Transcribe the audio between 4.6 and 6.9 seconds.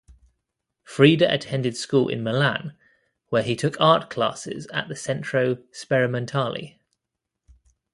at the Centro Sperimantale.